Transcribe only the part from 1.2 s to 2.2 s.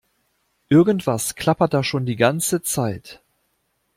klappert da schon die